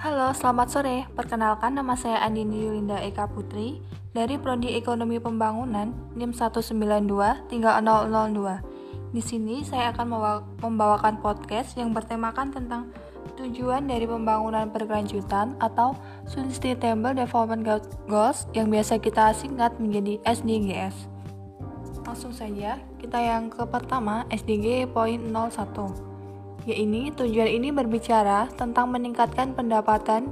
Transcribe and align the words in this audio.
Halo, 0.00 0.32
selamat 0.32 0.68
sore. 0.72 1.04
Perkenalkan 1.12 1.76
nama 1.76 1.92
saya 1.92 2.24
Andini 2.24 2.64
Yulinda 2.64 2.96
Eka 3.04 3.28
Putri 3.28 3.84
dari 4.16 4.40
Prodi 4.40 4.72
Ekonomi 4.72 5.20
Pembangunan 5.20 5.92
NIM 6.16 6.32
192 6.32 6.72
30002. 7.52 9.12
Di 9.12 9.20
sini 9.20 9.60
saya 9.60 9.92
akan 9.92 10.08
membawakan 10.64 11.20
podcast 11.20 11.76
yang 11.76 11.92
bertemakan 11.92 12.48
tentang 12.48 12.88
tujuan 13.36 13.84
dari 13.92 14.08
pembangunan 14.08 14.72
berkelanjutan 14.72 15.60
atau 15.60 15.92
Sustainable 16.24 17.12
Development 17.12 17.84
Goals 18.08 18.48
yang 18.56 18.72
biasa 18.72 19.04
kita 19.04 19.36
singkat 19.36 19.76
menjadi 19.76 20.16
SDGs. 20.24 20.96
Langsung 22.08 22.32
saja, 22.32 22.80
kita 22.96 23.20
yang 23.20 23.52
ke 23.52 23.68
pertama 23.68 24.24
SDG 24.32 24.88
poin 24.88 25.20
01 25.28 26.09
yaitu 26.68 27.12
tujuan 27.24 27.48
ini 27.48 27.72
berbicara 27.72 28.48
tentang 28.56 28.92
meningkatkan 28.92 29.56
pendapatan 29.56 30.28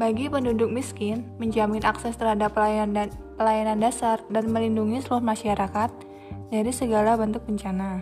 bagi 0.00 0.32
penduduk 0.32 0.72
miskin, 0.72 1.28
menjamin 1.36 1.84
akses 1.84 2.16
terhadap 2.16 2.56
pelayanan, 2.56 2.92
dan, 2.92 3.08
pelayanan 3.36 3.78
dasar, 3.80 4.20
dan 4.32 4.48
melindungi 4.48 5.04
seluruh 5.04 5.24
masyarakat 5.24 5.92
dari 6.48 6.72
segala 6.72 7.20
bentuk 7.20 7.44
bencana. 7.44 8.00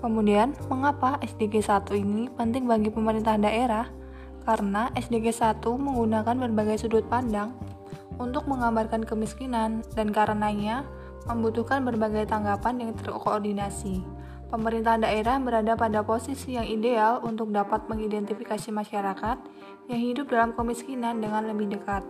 Kemudian, 0.00 0.56
mengapa 0.72 1.20
SDG 1.20 1.60
1 1.60 1.92
ini 1.92 2.32
penting 2.32 2.64
bagi 2.64 2.88
pemerintah 2.88 3.36
daerah? 3.36 3.92
Karena 4.48 4.88
SDG 4.96 5.36
1 5.36 5.60
menggunakan 5.76 6.48
berbagai 6.48 6.88
sudut 6.88 7.04
pandang 7.04 7.52
untuk 8.16 8.48
menggambarkan 8.48 9.04
kemiskinan 9.04 9.84
dan 9.92 10.08
karenanya 10.08 10.88
membutuhkan 11.28 11.84
berbagai 11.84 12.24
tanggapan 12.32 12.88
yang 12.88 12.90
terkoordinasi 12.96 14.00
pemerintah 14.50 14.98
daerah 14.98 15.38
berada 15.38 15.78
pada 15.78 16.02
posisi 16.02 16.58
yang 16.58 16.66
ideal 16.66 17.22
untuk 17.22 17.54
dapat 17.54 17.86
mengidentifikasi 17.86 18.74
masyarakat 18.74 19.38
yang 19.86 20.00
hidup 20.02 20.26
dalam 20.26 20.50
kemiskinan 20.52 21.22
dengan 21.22 21.46
lebih 21.46 21.78
dekat. 21.78 22.02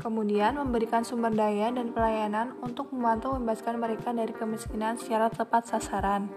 Kemudian 0.00 0.56
memberikan 0.56 1.04
sumber 1.04 1.34
daya 1.34 1.68
dan 1.68 1.92
pelayanan 1.92 2.56
untuk 2.64 2.88
membantu 2.94 3.36
membebaskan 3.36 3.76
mereka 3.76 4.14
dari 4.16 4.32
kemiskinan 4.32 4.96
secara 4.96 5.28
tepat 5.28 5.68
sasaran. 5.68 6.30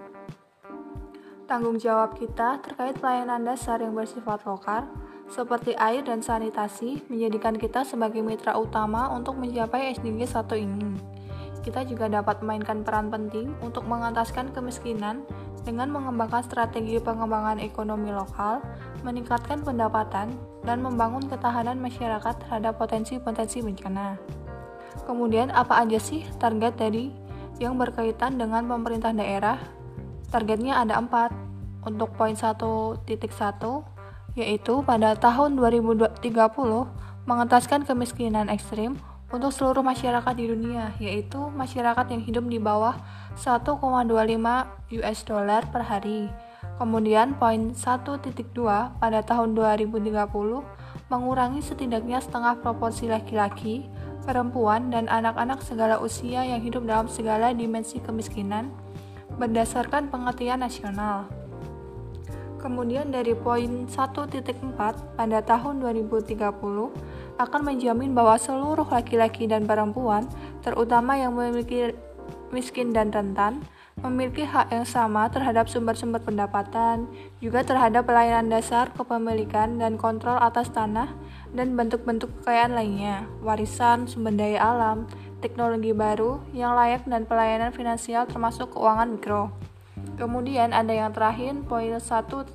Tanggung 1.47 1.79
jawab 1.79 2.17
kita 2.17 2.59
terkait 2.59 2.99
pelayanan 2.99 3.45
dasar 3.45 3.79
yang 3.79 3.95
bersifat 3.95 4.43
lokal, 4.43 4.89
seperti 5.31 5.77
air 5.79 6.03
dan 6.03 6.19
sanitasi, 6.19 7.07
menjadikan 7.07 7.55
kita 7.55 7.87
sebagai 7.87 8.19
mitra 8.19 8.57
utama 8.59 9.07
untuk 9.15 9.39
mencapai 9.39 9.95
SDG 9.95 10.27
1 10.27 10.59
ini 10.59 11.12
kita 11.63 11.87
juga 11.87 12.11
dapat 12.11 12.43
memainkan 12.43 12.83
peran 12.83 13.07
penting 13.07 13.55
untuk 13.63 13.87
mengentaskan 13.87 14.51
kemiskinan 14.51 15.23
dengan 15.63 15.87
mengembangkan 15.95 16.43
strategi 16.43 16.99
pengembangan 16.99 17.57
ekonomi 17.63 18.11
lokal, 18.11 18.59
meningkatkan 19.07 19.63
pendapatan, 19.63 20.35
dan 20.67 20.83
membangun 20.83 21.23
ketahanan 21.31 21.79
masyarakat 21.79 22.35
terhadap 22.43 22.75
potensi-potensi 22.75 23.63
bencana. 23.63 24.19
Kemudian, 25.07 25.55
apa 25.55 25.79
aja 25.79 25.97
sih 25.97 26.27
target 26.37 26.75
dari 26.75 27.15
yang 27.63 27.79
berkaitan 27.79 28.35
dengan 28.35 28.67
pemerintah 28.67 29.15
daerah? 29.15 29.57
Targetnya 30.29 30.83
ada 30.83 30.99
empat. 30.99 31.31
Untuk 31.83 32.15
poin 32.15 32.31
1.1, 32.31 33.03
yaitu 34.39 34.73
pada 34.87 35.19
tahun 35.19 35.59
2030 35.59 36.23
mengentaskan 37.27 37.83
kemiskinan 37.83 38.47
ekstrim 38.47 38.95
untuk 39.33 39.49
seluruh 39.49 39.81
masyarakat 39.81 40.33
di 40.37 40.45
dunia, 40.45 40.93
yaitu 41.01 41.41
masyarakat 41.49 42.05
yang 42.13 42.21
hidup 42.21 42.45
di 42.45 42.61
bawah 42.61 42.93
1,25 43.33 43.81
US 45.01 45.19
dollar 45.25 45.65
per 45.73 45.81
hari. 45.89 46.29
Kemudian 46.77 47.33
poin 47.41 47.73
1.2 47.73 48.29
pada 49.01 49.19
tahun 49.25 49.57
2030 49.57 50.13
mengurangi 51.09 51.61
setidaknya 51.65 52.21
setengah 52.21 52.61
proporsi 52.61 53.09
laki-laki, 53.09 53.89
perempuan, 54.21 54.93
dan 54.93 55.09
anak-anak 55.09 55.65
segala 55.65 55.97
usia 55.97 56.45
yang 56.45 56.61
hidup 56.61 56.85
dalam 56.85 57.09
segala 57.09 57.51
dimensi 57.57 57.97
kemiskinan 57.97 58.69
berdasarkan 59.41 60.13
pengertian 60.13 60.61
nasional. 60.61 61.42
Kemudian 62.63 63.11
dari 63.11 63.35
poin 63.35 63.91
1.4 63.91 65.19
pada 65.19 65.39
tahun 65.43 65.83
2030 65.83 66.39
akan 67.35 67.61
menjamin 67.67 68.15
bahwa 68.15 68.39
seluruh 68.39 68.87
laki-laki 68.87 69.51
dan 69.51 69.67
perempuan, 69.67 70.23
terutama 70.63 71.19
yang 71.19 71.35
memiliki 71.35 71.91
miskin 72.55 72.95
dan 72.95 73.11
rentan, 73.11 73.59
memiliki 73.99 74.47
hak 74.47 74.71
yang 74.71 74.87
sama 74.87 75.27
terhadap 75.27 75.67
sumber-sumber 75.67 76.23
pendapatan, 76.23 77.03
juga 77.43 77.67
terhadap 77.67 78.07
pelayanan 78.07 78.47
dasar 78.47 78.87
kepemilikan 78.95 79.75
dan 79.75 79.99
kontrol 79.99 80.39
atas 80.39 80.71
tanah 80.71 81.11
dan 81.51 81.75
bentuk-bentuk 81.75 82.31
kekayaan 82.41 82.79
lainnya, 82.79 83.27
warisan, 83.43 84.07
sumber 84.07 84.39
daya 84.39 84.63
alam, 84.63 85.03
teknologi 85.43 85.91
baru 85.91 86.39
yang 86.55 86.79
layak 86.79 87.03
dan 87.11 87.27
pelayanan 87.27 87.75
finansial 87.75 88.23
termasuk 88.23 88.71
keuangan 88.71 89.19
mikro. 89.19 89.51
Kemudian 90.15 90.71
ada 90.71 90.93
yang 90.93 91.11
terakhir, 91.11 91.55
poin 91.65 91.97
1.5. 91.97 92.53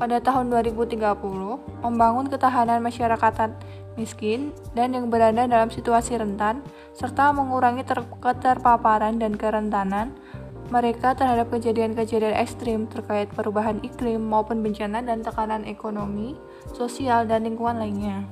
Pada 0.00 0.16
tahun 0.16 0.48
2030, 0.48 0.96
membangun 1.84 2.26
ketahanan 2.32 2.80
masyarakat 2.80 3.52
miskin 4.00 4.56
dan 4.72 4.96
yang 4.96 5.12
berada 5.12 5.44
dalam 5.44 5.68
situasi 5.68 6.16
rentan, 6.16 6.64
serta 6.96 7.36
mengurangi 7.36 7.84
ter 7.84 8.00
keterpaparan 8.22 9.20
dan 9.20 9.36
kerentanan 9.36 10.16
mereka 10.70 11.18
terhadap 11.18 11.50
kejadian-kejadian 11.50 12.38
ekstrim 12.38 12.86
terkait 12.86 13.26
perubahan 13.34 13.82
iklim 13.82 14.22
maupun 14.22 14.62
bencana 14.62 15.02
dan 15.02 15.20
tekanan 15.20 15.66
ekonomi, 15.66 16.38
sosial, 16.70 17.26
dan 17.26 17.42
lingkungan 17.42 17.82
lainnya. 17.82 18.22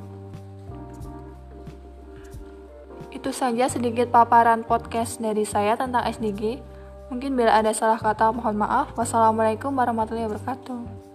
Itu 3.11 3.35
saja 3.35 3.67
sedikit 3.67 4.15
paparan 4.15 4.63
podcast 4.63 5.19
dari 5.19 5.43
saya 5.43 5.75
tentang 5.75 6.07
SDG. 6.07 6.63
Mungkin 7.09 7.41
bila 7.41 7.57
ada 7.57 7.73
salah 7.73 7.97
kata 7.97 8.29
mohon 8.37 8.61
maaf. 8.61 8.93
Wassalamualaikum 8.93 9.73
warahmatullahi 9.73 10.29
wabarakatuh. 10.29 11.08